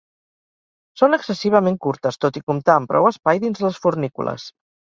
Són 1.01 1.15
excessivament 1.17 1.77
curtes, 1.87 2.19
tot 2.25 2.41
i 2.41 2.45
comptar 2.49 2.79
amb 2.81 2.93
prou 2.95 3.11
espai 3.13 3.45
dins 3.47 3.65
les 3.67 3.81
fornícules. 3.85 4.53